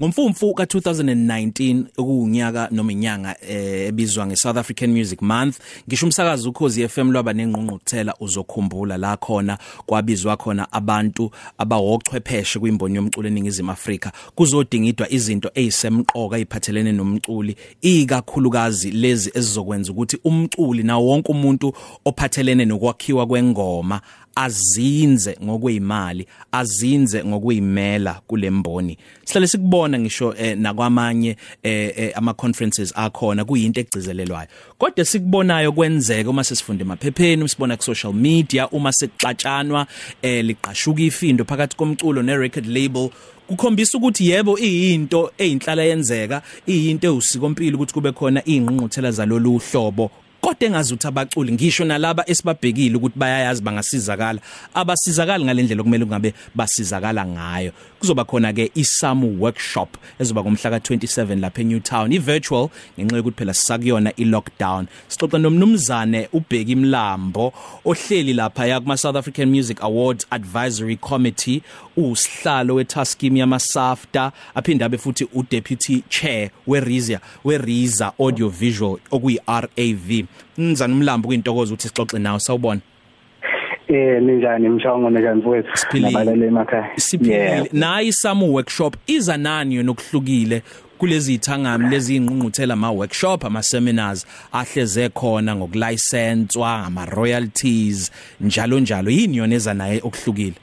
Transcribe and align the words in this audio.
Ngomfumfu 0.00 0.50
ka2019 0.50 1.84
okuunyaka 1.96 2.68
noma 2.70 2.92
inyanga 2.92 3.36
ebizwa 3.50 4.26
ngeSouth 4.26 4.56
African 4.56 4.90
Music 4.92 5.22
Month 5.22 5.58
ngisho 5.88 6.06
umsakazo 6.06 6.50
ukhozi 6.50 6.88
FM 6.88 7.10
lwaba 7.10 7.32
nengqungquthela 7.32 8.14
uzokhumbula 8.20 8.96
la 8.96 9.16
khona 9.16 9.58
kwabizwa 9.86 10.36
khona 10.36 10.72
abantu 10.72 11.30
abawochwepheshe 11.58 12.58
kwimboni 12.58 12.96
yomculo 12.96 13.28
eningizimu 13.28 13.70
Afrika. 13.70 14.12
Kuzodingidwa 14.34 15.12
izinto 15.12 15.50
ezisemqoka 15.54 16.36
eziphathelene 16.36 16.92
nomculi 16.92 17.56
ikakhulukazi 17.80 18.90
lezi 18.90 19.30
ezizokwenza 19.34 19.92
ukuthi 19.92 20.18
umculi 20.24 20.82
nawo 20.82 21.06
wonke 21.06 21.32
umuntu 21.32 21.72
ophathelene 22.04 22.64
nokwakhiwa 22.64 23.26
kwengoma 23.26 24.00
azinze 24.38 25.36
ngokwezimali 25.44 26.26
azinze 26.52 27.24
ngokuyimela 27.24 28.20
kulemboni 28.26 28.98
sihlale 29.24 29.46
sikubona 29.46 29.98
ngisho 29.98 30.34
eh, 30.38 30.58
nakwamanye 30.58 31.36
eh, 31.62 31.92
eh, 31.96 32.12
ama 32.14 32.34
conferences 32.34 32.92
akhona 32.96 33.44
kuyinto 33.44 33.80
egcizelelwayo 33.80 34.48
kodwa 34.78 35.04
sikubonayo 35.04 35.72
kwenzeka 35.72 36.30
uma 36.30 36.44
sesifunde 36.44 36.84
emaphepheni 36.84 37.48
sibona 37.48 37.76
ku 37.76 37.82
social 37.82 38.12
media 38.12 38.68
uma 38.68 38.92
sekuxatshanwa 38.92 39.86
eh, 40.22 40.44
liqashuka 40.44 41.02
ifindo 41.02 41.44
phakathi 41.44 41.76
komculo 41.76 42.22
ne 42.22 42.36
record 42.36 42.66
label 42.66 43.10
kukhombisa 43.46 43.98
ukuthi 43.98 44.30
yebo 44.30 44.58
iyinto 44.58 45.32
eyinhlala 45.38 45.82
yenzeka 45.82 46.42
iyinto 46.66 47.06
ewusikompilo 47.06 47.76
ukuthi 47.76 47.94
kube 47.94 48.12
khona 48.12 48.42
ingqungquthela 48.44 49.10
zalolu 49.10 49.58
hlobo 49.58 50.10
kodwa 50.48 50.68
engazi 50.68 50.94
ukuthi 50.94 51.08
abaculi 51.08 51.52
ngisho 51.52 51.84
nalaba 51.84 52.24
esibabhekile 52.26 52.96
ukuthi 52.96 53.18
bayayazi 53.18 53.62
bangasizakala. 53.62 54.40
Abasizakali 54.74 55.44
ngalendlela 55.44 55.80
okumele 55.82 56.04
kungabe 56.04 56.34
basizakala 56.54 57.26
ngayo. 57.26 57.72
Kuzoba 58.00 58.24
khona 58.24 58.52
ke 58.52 58.70
isamu 58.74 59.40
workshop 59.40 59.96
ezoba 60.18 60.42
ngomhla 60.42 60.78
ka27 60.78 61.40
lapha 61.40 61.60
eNewtown 61.60 62.12
ivirtual 62.12 62.68
ngenxa 62.98 63.16
yokuthi 63.16 63.36
phela 63.36 63.54
sisakuyona 63.54 64.12
ilockdown. 64.16 64.86
Sixoxa 65.08 65.38
nomnumzane 65.38 66.28
ubheki 66.32 66.76
Mlambo 66.76 67.52
ohleli 67.84 68.32
lapha 68.32 68.66
ya 68.66 68.80
kuma 68.80 68.96
South 68.96 69.16
African 69.16 69.50
Music 69.50 69.82
Awards 69.82 70.26
Advisory 70.30 70.96
Committee 70.96 71.62
usihlalo 71.96 72.74
wetaskим 72.74 73.36
yama 73.36 73.58
SAFTA 73.58 74.32
aphinda 74.54 74.86
abe 74.86 74.98
futhi 74.98 75.28
udeputy 75.34 76.02
chair 76.08 76.50
weRiza 76.66 77.20
weRiza 77.44 78.12
Audio 78.18 78.48
Visual 78.48 78.98
okuyi 79.10 79.40
RAV 79.46 80.26
mnzana 80.58 80.94
umlambo 80.94 81.28
kuyintokozo 81.28 81.74
ukuthi 81.74 81.88
sixoxe 81.88 82.18
nawe 82.18 82.40
sawubona. 82.40 82.80
Eh 83.88 84.22
ninjani? 84.22 84.68
Mshongo 84.68 85.10
njani 85.10 85.40
mfowethu 85.40 85.98
nabalale 86.00 86.46
emakhaya. 86.46 86.88
Siphilile. 86.96 87.70
Nayi 87.72 88.12
samu 88.12 88.54
workshop 88.54 88.96
iza 89.06 89.36
nani 89.36 89.74
yona 89.74 89.90
okuhlukile 89.90 90.62
kulezi 90.98 91.34
ithangami 91.34 91.88
lezi 91.88 92.16
ingqungquthela 92.16 92.74
ama 92.74 92.90
workshop 92.90 93.44
ama 93.44 93.62
seminars 93.62 94.26
ahleze 94.52 95.08
khona 95.08 95.56
ngokulicenswa 95.56 96.84
ama 96.86 97.06
royalties 97.06 98.12
njalo 98.40 98.80
njalo. 98.80 99.10
Yini 99.10 99.36
yona 99.36 99.54
eza 99.54 99.74
naye 99.74 100.00
okuhlukile? 100.02 100.54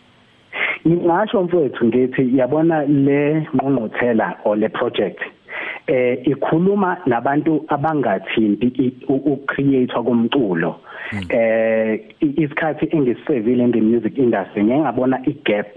Ngisho 0.88 1.44
mfowethu 1.44 1.86
ngithi 1.86 2.38
yabona 2.38 2.86
le 2.86 3.48
ngqungquthela 3.56 4.36
or 4.46 4.58
le 4.58 4.70
project 4.70 5.20
eh 5.88 6.28
ikhuluma 6.28 6.98
nabantu 7.06 7.66
abangathinti 7.68 8.94
ukucreatewa 9.08 10.04
komculo. 10.04 10.76
Eh 11.30 12.00
isikhathi 12.20 12.90
engisevile 12.92 13.64
in 13.64 13.72
the 13.72 13.82
music 13.82 14.18
industry 14.18 14.64
ngiyabona 14.64 15.22
igap 15.26 15.68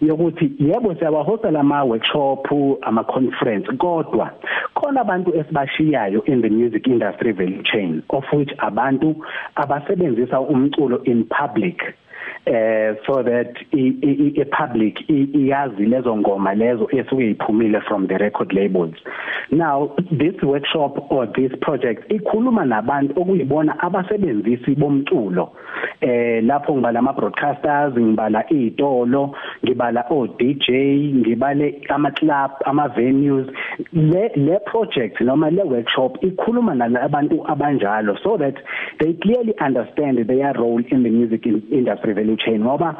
yokuthi 0.00 0.52
yebo 0.58 0.94
siyabahosta 0.94 1.50
lama 1.50 1.84
workshop 1.84 2.48
ama 2.82 3.04
conference 3.04 3.72
kodwa 3.72 4.30
khona 4.74 5.00
abantu 5.00 5.34
esibashiyayo 5.36 6.24
in 6.24 6.42
the 6.42 6.48
music 6.48 6.86
industry 6.86 7.32
value 7.32 7.62
chain 7.62 8.02
of 8.08 8.24
which 8.32 8.50
abantu 8.58 9.16
abasebenzisa 9.56 10.40
umculo 10.40 11.04
in 11.04 11.24
public. 11.24 11.82
Eh 12.46 12.94
so 13.06 13.22
that 13.22 13.54
i 13.72 14.44
public 14.50 15.08
iyazi 15.08 15.86
lezo 15.86 16.16
ngoma 16.16 16.54
lezo 16.54 16.88
esuke 16.90 17.30
iphumile 17.30 17.80
from 17.80 18.06
the 18.06 18.18
record 18.18 18.52
labels. 18.52 18.94
Now 19.50 19.94
this 20.10 20.42
workshop 20.42 21.10
or 21.10 21.26
this 21.26 21.52
project 21.60 22.10
ikhuluma 22.10 22.64
nabantu 22.64 23.20
okuyibona 23.20 23.78
abasebenzisi 23.80 24.74
bomculo. 24.74 25.52
Eh 26.00 26.42
lapho 26.44 26.74
ngibala 26.74 26.98
ama 26.98 27.12
broadcasters 27.12 27.94
ngibala 27.98 28.44
izitolo 28.52 29.34
ngibala 29.64 30.04
o 30.10 30.26
DJ 30.26 30.68
ngibale 31.14 31.82
ama 31.88 32.10
club 32.10 32.50
ama 32.64 32.88
venues 32.88 33.46
le 33.92 34.30
le 34.36 34.58
project 34.66 35.20
noma 35.20 35.50
le 35.50 35.62
workshop 35.62 36.18
ikhuluma 36.24 36.74
nalabantu 36.74 37.44
abanjalo 37.48 38.16
so 38.22 38.36
that 38.38 38.54
they 38.98 39.12
clearly 39.14 39.54
understand 39.60 40.18
their 40.26 40.52
role 40.54 40.82
in 40.90 41.02
the 41.02 41.10
music 41.10 41.46
industry 41.46 42.12
value 42.14 42.36
chain. 42.36 42.60
Ngoba 42.64 42.96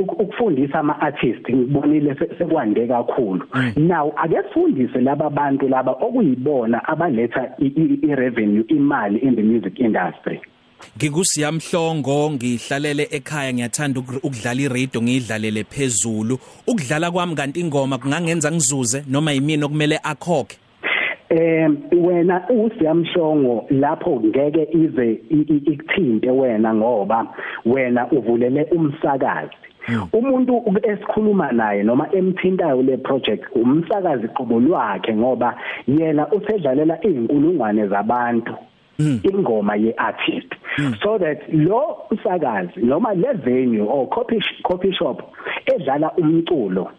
ukufundisa 0.00 0.78
ama 0.78 1.00
artists 1.00 1.50
ngibonile 1.50 2.14
sekwande 2.38 2.86
kakhulu. 2.86 3.42
Now 3.76 4.12
ake 4.16 4.36
sifundise 4.48 5.00
laba 5.00 5.30
bantu 5.30 5.68
laba 5.68 5.92
okuyibona 5.92 6.84
abaletha 6.88 7.54
i 7.58 8.14
revenue 8.14 8.64
imali 8.68 9.18
in 9.22 9.36
the 9.36 9.42
music 9.42 9.78
industry. 9.80 10.40
Ngikusiyamhlongo 10.96 12.30
ngihlalele 12.30 13.08
ekhaya 13.10 13.52
ngiyathanda 13.52 14.00
ukudlala 14.00 14.60
iradio 14.60 15.02
ngidlalele 15.02 15.64
phezulu. 15.64 16.38
Ukudlala 16.66 17.10
kwami 17.10 17.34
kanti 17.34 17.60
ingoma 17.60 17.98
kungangenza 17.98 18.52
ngizuze 18.52 19.04
noma 19.08 19.32
yimini 19.32 19.64
okumele 19.64 19.98
akhokhe? 20.02 20.56
Eh 21.30 21.68
wena 21.92 22.42
usiyamshongo 22.48 23.64
lapho 23.70 24.20
ngeke 24.20 24.68
ize 24.72 25.20
ikuthinte 25.30 26.30
wena 26.30 26.74
ngoba 26.74 27.26
wena 27.64 28.10
uvulele 28.10 28.64
umsakazi. 28.64 29.56
Umuntu 30.12 30.62
esikhuluma 30.82 31.52
naye 31.52 31.82
noma 31.82 32.08
emthintayo 32.12 32.82
le 32.82 32.96
project 32.96 33.44
umsakazi 33.54 34.28
qobo 34.28 34.60
lwakhe 34.60 35.14
ngoba 35.14 35.56
yena 35.88 36.28
usedlalela 36.32 36.98
izinkulungwane 37.06 37.86
zabantu. 37.88 38.54
Ingoma 38.98 39.76
yeartist. 39.76 40.54
So 41.02 41.18
that 41.18 41.42
lo 41.52 42.06
umsakazi 42.10 42.82
noma 42.82 43.14
le 43.14 43.32
venue 43.34 43.86
or 43.86 44.08
coffee 44.08 44.42
coffee 44.62 44.92
shop 44.92 45.22
edlala 45.66 46.12
umculo 46.16 46.90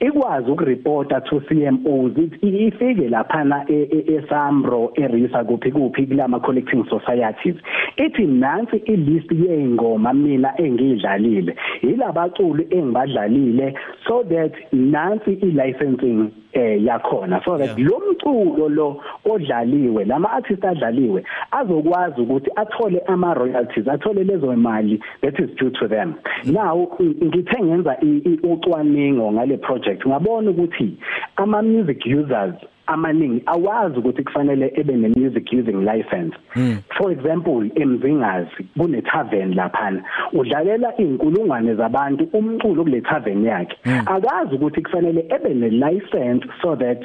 ikwazi 0.00 0.50
ukureporta 0.50 1.20
to 1.20 1.40
CMOs 1.40 2.12
ifike 2.42 3.08
lapha 3.08 3.44
na 3.44 3.64
eSambro 3.68 4.92
eRisa 4.94 5.44
kuphi 5.44 5.72
kuphi 5.72 6.06
kulama 6.06 6.40
collecting 6.40 6.84
societies. 6.90 7.56
Ithi 7.96 8.26
nansi 8.26 8.76
ilist 8.76 9.30
yeingoma 9.32 10.12
mina 10.12 10.52
engidlalile 10.58 11.56
yilabaculi 11.82 12.66
engibadlalile 12.70 13.74
so 14.08 14.24
that 14.24 14.52
nansi 14.72 15.32
ilicensing 15.32 16.30
eh 16.52 16.82
yakhona. 16.84 17.40
So 17.44 17.58
that 17.58 17.78
lo 17.78 18.02
mculo 18.12 18.68
lo 18.68 19.02
odlaliwe 19.24 20.04
lama 20.04 20.32
artists 20.32 20.64
adlaliwe 20.64 21.24
azokwazi 21.50 22.20
ukuthi 22.20 22.50
athole 22.56 23.02
ama 23.06 23.34
royalties 23.34 23.88
athole 23.88 24.24
lezo 24.24 24.52
imali 24.52 25.02
that 25.20 25.38
is 25.38 25.56
due 25.56 25.70
to 25.70 25.88
them. 25.88 26.14
Now 26.44 26.88
ngithe 27.24 27.62
ngenza 27.62 27.96
ucwaningo 28.42 29.32
ngale 29.32 29.56
project 29.56 30.06
ngabona 30.06 30.50
ukuthi 30.50 30.96
ama 31.36 31.62
music 31.62 32.06
users 32.06 32.54
amaningi 32.86 33.42
awazi 33.46 33.98
ukuthi 33.98 34.22
kufanele 34.22 34.72
ebe 34.76 34.96
ne 34.96 35.08
music 35.08 35.52
using 35.52 35.84
license. 35.84 36.36
Hmm. 36.54 36.76
for 36.98 37.12
example 37.12 37.70
emzingazi 37.74 38.50
kune 38.78 39.02
tavern 39.02 39.54
laphana 39.54 40.02
udlalela 40.32 40.96
inkulungwane 40.96 41.74
zabantu 41.74 42.28
umculo 42.32 42.82
kule 42.84 43.00
tavern 43.00 43.44
yakhe. 43.44 43.76
Hmm. 43.84 44.00
akazi 44.06 44.54
ukuthi 44.54 44.82
kufanele 44.82 45.26
ebe 45.28 45.54
ne 45.54 45.70
license 45.70 46.46
so 46.62 46.76
that 46.76 46.98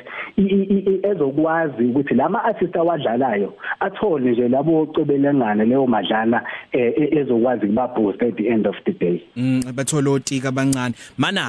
ezokwazi 1.04 1.84
ukuthi 1.84 2.14
lama 2.14 2.44
artists 2.44 2.76
awadlalayo 2.76 3.54
athole 3.80 4.32
nje 4.32 4.48
labo 4.48 4.82
ocobelengana 4.82 5.66
leyo 5.66 5.88
madlana 5.88 6.44
ezokwazi 7.12 7.68
kuba 7.68 7.88
boost 7.88 8.24
at 8.24 8.36
the 8.36 8.48
end 8.48 8.68
of 8.68 8.76
the 8.86 8.92
day. 8.92 9.22
Mm 9.36 9.60
bathola 9.74 10.12
otika 10.12 10.50
abancane. 10.50 10.96
Mana 11.18 11.48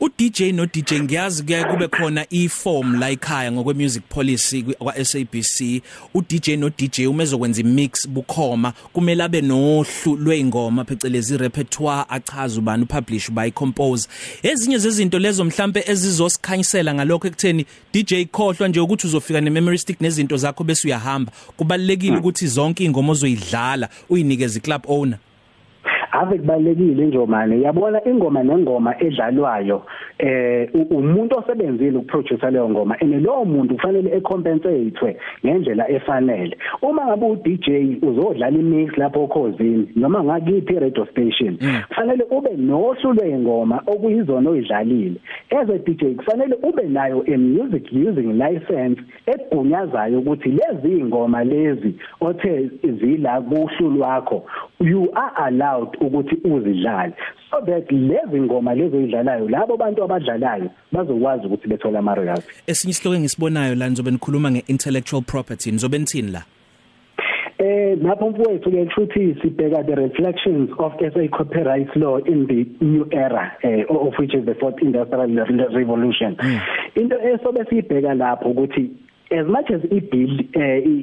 u 0.00 0.08
DJ 0.08 0.52
no 0.52 0.66
DJ 0.66 1.00
ngiyazi 1.00 1.42
kuye 1.42 1.64
kube 1.64 1.88
khona 1.88 2.26
i 2.30 2.48
form 2.48 3.00
la 3.00 3.10
ekhaya 3.10 3.50
ngokwe 3.66 3.74
music 3.74 4.02
policy 4.08 4.62
kwa 4.62 5.04
SABC 5.04 5.82
u 6.14 6.22
DJ 6.22 6.48
no 6.56 6.70
DJ 6.70 7.06
uma 7.06 7.22
ezokwenza 7.22 7.60
imix 7.60 8.08
bukhoma 8.08 8.72
kumele 8.92 9.22
abe 9.22 9.40
nohlu 9.40 10.16
lweingoma 10.16 10.84
phecelezi 10.84 11.36
repertoire 11.36 12.04
achaza 12.08 12.60
ubani 12.60 12.82
upublish 12.82 13.30
by 13.30 13.50
compose 13.50 14.08
ezinye 14.42 14.78
zezinto 14.78 15.18
lezo 15.18 15.44
mhlambe 15.44 15.84
ezizosikhanyisela 15.86 16.94
ngalokho 16.94 17.26
ekutheni 17.26 17.66
DJ 17.92 18.24
khohlwa 18.32 18.68
nje 18.68 18.80
ukuthi 18.80 19.06
uzofika 19.06 19.40
ne 19.40 19.50
memory 19.50 19.78
stick 19.78 20.00
nezinto 20.00 20.36
zakho 20.36 20.64
bese 20.64 20.88
uyahamba. 20.88 21.32
Kubalekile 21.56 22.16
ukuthi 22.16 22.46
zonke 22.46 22.84
ingoma 22.84 23.12
ozoyidlala 23.12 23.88
uyinikeze 24.10 24.60
club 24.60 24.82
owner? 24.88 25.18
Ave 26.12 26.38
kubalekile 26.38 27.06
njomane 27.06 27.60
yabona 27.62 28.04
ingoma 28.04 28.42
nengoma 28.42 28.94
edlalwayo 29.00 29.82
eh 30.18 30.68
umuntu 30.90 31.38
osebenzile 31.38 31.98
ukuproducer 31.98 32.50
leyo 32.50 32.68
ngoma 32.70 32.96
ene 33.00 33.20
lowo 33.20 33.44
muntu 33.44 33.74
kufanele 33.74 34.16
ecompensate 34.16 35.16
ngendlela 35.44 35.90
efanele. 35.90 36.56
Uma 36.82 37.06
ngabe 37.06 37.26
u 37.26 37.36
DJ 37.36 37.68
uzodlala 38.02 38.50
imix 38.50 38.96
lapho 38.96 39.24
okhosini 39.24 39.88
noma 39.96 40.24
ngakiphi 40.24 40.78
radio 40.78 41.06
station 41.06 41.58
kufanele 41.88 42.24
ube 42.30 42.56
nohlu 42.56 43.12
lwengoma 43.12 43.82
okuyizona 43.86 44.50
oyidlalile 44.50 45.20
as 45.50 45.68
a 45.68 45.78
DJ 45.78 46.16
kufanele 46.16 46.56
ube 46.62 46.82
nayo 46.82 47.24
a 47.26 47.36
music 47.36 47.84
using 47.92 48.32
license 48.32 49.00
egunyazayo 49.26 50.18
ukuthi 50.18 50.48
lezi 50.48 50.98
ingoma 50.98 51.44
lezi 51.44 51.94
othe 52.20 52.70
zila 53.00 53.40
kuhlu 53.40 53.90
lwakho 53.90 54.44
you 54.80 55.10
are 55.14 55.32
allowed 55.36 55.96
ukuthi 56.00 56.36
uzidlale. 56.44 57.12
So 57.50 57.60
that 57.66 57.90
lezi 57.90 58.40
ngoma 58.40 58.74
lezo 58.74 59.00
idlalayo 59.00 59.48
labo 59.48 59.76
bantu 59.76 60.04
abadlalayo 60.04 60.70
bazokwazi 60.92 61.46
ukuthi 61.46 61.68
bethola 61.68 61.98
ama 61.98 62.14
royalties 62.14 62.62
esinye 62.66 62.90
isihloko 62.90 63.16
engisibonayo 63.16 63.74
la 63.74 63.88
nizobe 63.88 64.10
nikhuluma 64.10 64.50
ngeintellectual 64.50 65.22
property 65.22 65.70
nizobe 65.70 65.98
nithini 65.98 66.30
la 66.30 66.42
Eh 67.58 67.96
lapho 68.02 68.30
mfowethu 68.30 68.70
ke 68.70 68.86
futhi 68.94 69.34
sibheka 69.40 69.82
the 69.86 69.94
reflections 69.94 70.68
of 70.78 70.92
SA 71.00 71.28
copyright 71.28 71.88
law 71.96 72.18
in 72.18 72.46
the 72.46 72.84
new 72.84 73.08
era 73.10 73.56
eh, 73.62 73.82
of 73.88 74.12
which 74.18 74.34
is 74.34 74.44
the 74.44 74.54
fourth 74.60 74.76
industrial 74.82 75.26
revolution. 75.72 76.36
Mm. 76.36 76.60
Into 76.96 77.16
esobe 77.16 77.64
sibheka 77.64 78.14
lapho 78.14 78.50
ukuthi 78.50 78.90
as 79.30 79.46
much 79.46 79.70
as 79.70 79.82
ibill 79.90 80.44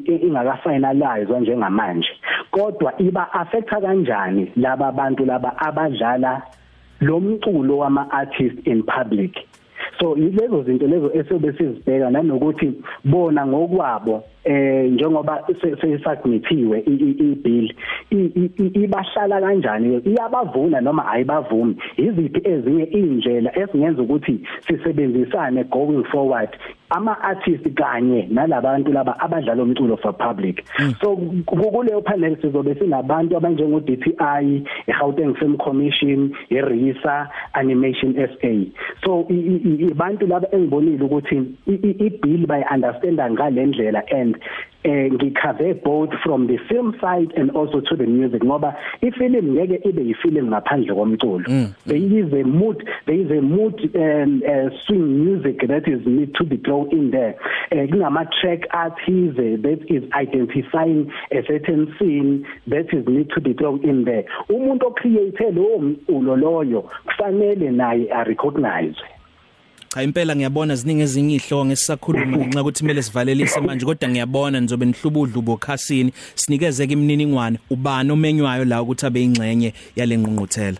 ingaka 0.07 0.57
finalize 0.63 1.39
njengamanje 1.39 2.09
kodwa 2.51 2.93
iba 2.97 3.33
affecta 3.33 3.81
kanjani 3.81 4.51
laba 4.55 4.91
bantu 4.91 5.25
laba 5.25 5.57
abadlala 5.57 6.41
lo 6.99 7.19
mculo 7.19 7.77
wama 7.77 8.11
artists 8.11 8.67
in 8.67 8.83
public? 8.83 9.37
So 9.99 10.15
yilezo 10.17 10.63
zinto 10.63 10.87
lezo 10.87 11.11
esobe 11.13 11.53
sizibheka 11.53 12.09
nanokuthi 12.09 12.73
bona 13.03 13.47
ngokwabo 13.47 14.23
eh 14.43 14.91
njengoba 14.91 15.43
sesubmithiwe 15.61 16.79
ibill 16.79 17.73
ibahlala 18.73 19.41
kanjani? 19.41 20.01
Iyabavuna 20.05 20.81
noma 20.81 21.07
ayibavumi? 21.11 21.75
Iziphi 21.97 22.41
ezinye 22.43 22.83
indlela 22.83 23.59
esingenza 23.59 24.01
ukuthi 24.01 24.39
sisebenzisane 24.67 25.63
going 25.63 26.03
forward? 26.11 26.49
Ama 26.89 27.21
artists 27.23 27.73
kanye 27.75 28.27
nalabantu 28.31 28.91
laba 28.93 29.19
abadlala 29.19 29.63
umculo 29.63 29.97
for 29.97 30.13
public. 30.13 30.63
Mm. 30.79 30.93
so 31.01 31.15
kuleyo 31.45 32.01
panel 32.01 32.37
sizobe 32.41 32.75
sinabantu 32.75 33.37
abanjengo 33.37 33.79
DTI 33.79 34.63
iGauteng 34.87 35.35
Film 35.39 35.57
Commission 35.57 36.35
iRISA 36.49 37.29
Animation 37.53 38.13
SA 38.15 38.53
so 39.03 39.25
ibantu 39.29 40.27
laba 40.27 40.47
engibonile 40.51 41.03
ukuthi 41.03 41.57
ibill 41.65 42.45
bay 42.47 42.63
understanda 42.71 43.29
ngalendlela 43.29 44.03
and 44.11 44.32
eh 44.83 45.09
ngikhave 45.11 45.81
both 45.83 46.09
from 46.23 46.47
the 46.47 46.57
film 46.69 46.93
side 46.99 47.31
and 47.37 47.51
also 47.51 47.79
to 47.79 47.95
the 47.95 48.05
music 48.05 48.41
ngoba 48.43 48.75
ifilm 49.01 49.55
ngeke 49.55 49.79
ibe 49.87 50.01
yifilm 50.03 50.47
ngaphandle 50.51 50.93
komculo. 50.95 51.73
There 51.85 51.97
is 51.97 52.33
a 52.33 52.43
mood 52.43 52.83
there 53.05 53.15
is 53.15 53.31
a 53.31 53.41
mood 53.41 53.79
um, 53.95 54.43
uh, 54.45 54.69
swing 54.85 55.23
music 55.25 55.61
that 55.67 55.87
is 55.87 56.05
need 56.05 56.35
to 56.35 56.43
be 56.43 56.57
thrown 56.57 56.91
in 56.91 57.11
there. 57.11 57.35
Eh 57.71 57.87
kunama 57.87 58.27
track 58.41 58.67
artists 58.71 59.37
that 59.37 59.79
is 59.87 60.03
identifying 60.13 61.11
a 61.31 61.41
certain 61.47 61.95
scene 61.97 62.45
that 62.67 62.93
is 62.93 63.07
need 63.07 63.29
to 63.29 63.39
be 63.41 63.53
thrown 63.53 63.79
in 63.83 64.03
there. 64.03 64.25
Umuntu 64.49 64.87
ocreate 64.87 65.51
lo 65.55 65.79
mculo 65.79 66.35
loyo 66.35 66.89
kufanele 67.07 67.71
naye 67.71 68.09
a 68.11 68.23
recognize 68.25 68.95
cha 69.93 70.03
impela 70.03 70.35
ngiyabona 70.35 70.75
ziningi 70.75 71.01
ezinye 71.01 71.35
ihloko 71.35 71.65
ngesisakhuluma 71.65 72.37
ngenxa 72.37 72.61
ukuthi 72.61 72.81
kumele 72.81 73.01
sivalelise 73.01 73.59
manje 73.61 73.85
kodwa 73.85 74.09
ngiyabona 74.09 74.59
nizobe 74.59 74.85
nihlubudlu 74.85 75.41
bokhasini 75.41 76.11
sinikeze 76.35 76.87
ke 76.87 76.93
imininingwane 76.93 77.59
ubani 77.69 78.11
omenywayo 78.11 78.65
la 78.65 78.81
ukuthi 78.81 79.05
abe 79.05 79.23
ingxenye 79.23 79.73
yale 79.95 80.17
ngqungquthela? 80.17 80.79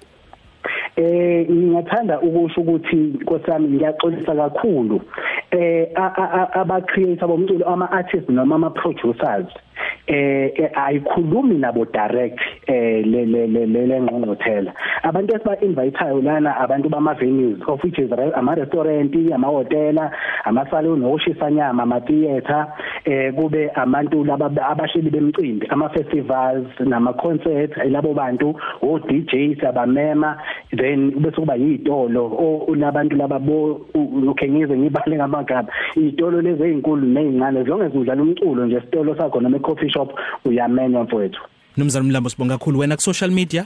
Eh 0.96 1.50
ngingathanda 1.52 2.22
ukusho 2.22 2.62
ukuthi 2.62 2.96
nkosami 2.96 3.68
ngiyaxolisa 3.68 4.36
kakhulu 4.36 5.02
eh 5.52 5.88
aba 6.54 6.82
creator 6.82 7.28
bomculo 7.28 7.66
ama 7.66 7.92
artists 7.92 8.30
noma 8.30 8.56
ama 8.56 8.70
producers 8.70 9.48
eh 10.08 10.70
ayikhulumi 10.76 11.56
nabo 11.58 11.86
direct 11.86 12.40
eh 12.68 13.04
le 13.06 13.26
le 13.26 13.48
le 13.48 14.00
ngqongqothela. 14.02 14.74
Abantu 15.04 15.36
esiba 15.36 15.56
inviteayo 15.62 16.22
lana 16.22 16.56
abantu 16.60 16.90
bama 16.90 17.14
venues 17.14 17.62
of 17.68 17.82
which 17.84 18.00
is 18.00 18.12
ama 18.12 18.56
restaurant 18.56 19.16
ama 19.34 19.48
hotela 19.48 20.12
ama 20.46 20.66
salon 20.70 21.02
oshisa 21.04 21.52
nyama 21.52 21.84
ama 21.84 22.02
theater 22.02 22.68
eh 23.06 23.34
kube 23.34 23.70
abantu 23.76 24.24
laba 24.24 24.52
abashili 24.70 25.10
bemcimbi 25.10 25.68
ama 25.70 25.90
festivals 25.90 26.68
nama 26.80 27.14
concerts 27.14 27.78
labo 27.90 28.14
bantu 28.14 28.56
o 28.82 29.00
DJs 29.00 29.64
abamema 29.64 30.38
then 30.76 31.12
bese 31.12 31.36
kuba 31.36 31.56
yitolo 31.56 32.68
labantu 32.76 33.16
laba 33.16 33.40
bo 33.40 33.82
okay 34.28 34.50
ngize 34.50 34.78
ngibale 34.78 35.16
ngamagaba 35.16 35.74
itolo 35.96 36.42
lezi 36.42 36.64
ezinkulu 36.64 37.08
nezincane 37.08 37.64
zonke 37.64 37.90
zidlala 37.98 38.22
umculo 38.22 38.66
nje 38.66 38.82
sitolo 38.82 39.16
sakho 39.16 39.42
noma 39.42 39.60
coffee 39.60 39.90
shop 39.90 40.20
uyamenywa 40.46 41.04
mfowethu. 41.04 41.42
Nomzana 41.78 42.06
Mlambo 42.06 42.30
sibonga 42.30 42.58
kakhulu. 42.58 42.80
Wena 42.80 42.96
ku 42.96 43.02
social 43.02 43.32
media? 43.32 43.66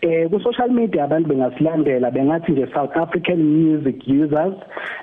Eh 0.00 0.28
ku 0.30 0.40
social 0.40 0.68
media 0.70 1.04
abantu 1.04 1.28
bengasilandela 1.28 2.10
bengathi 2.10 2.52
nje 2.52 2.66
South 2.74 2.96
African 2.96 3.42
Music 3.42 3.96
Users 4.06 4.54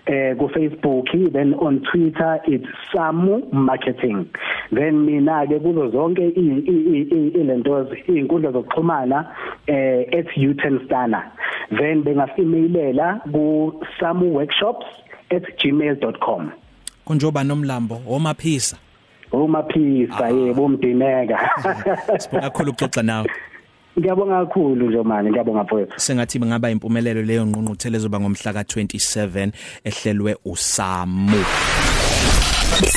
eh 0.06 0.36
ku 0.38 0.50
Facebook 0.50 1.06
then 1.34 1.54
on 1.60 1.80
Twitter 1.92 2.40
it's 2.48 2.68
Samu 2.94 3.44
Marketing. 3.52 4.26
Then 4.72 5.06
mina 5.06 5.46
ke 5.48 5.60
kuzo 5.60 5.90
zonke 5.92 6.28
ilento 7.36 7.88
izinkundla 8.08 8.52
zokuxhumana 8.52 9.26
eh 9.68 10.26
@utenstana 10.38 11.24
then 11.78 12.04
bengasimailela 12.04 13.20
ku 13.32 13.74
samuworkshops@gmail.com 14.00 16.50
Konjoba 17.06 17.44
nomlambo 17.44 18.02
omaphisa 18.08 18.78
umaphisa 19.32 20.30
yebo 20.30 20.66
umdineka 20.66 21.50
sibonga 22.20 22.42
kakhulu 22.42 22.72
ukuxoxa 22.72 23.04
nawe. 23.04 23.30
Ngiyabonga 23.98 24.46
kakhulu 24.46 25.04
manje 25.04 25.30
ngiyabonga 25.30 25.64
mfowethu. 25.64 26.00
Sengathi 26.00 26.40
bengaba 26.40 26.70
impumelelo 26.70 27.22
leyo 27.22 27.46
ngqungquthele 27.46 28.00
zoba 28.00 28.20
ngomhla 28.20 28.52
ka27 28.52 29.52
ehlelwe 29.84 30.36
uSamu. 30.46 31.46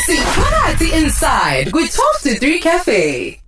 Siphakathi 0.04 0.88
inside 0.98 1.70
kwi 1.70 1.82
12 1.82 2.38
to 2.40 2.46
3 2.46 2.58
cafe. 2.60 3.47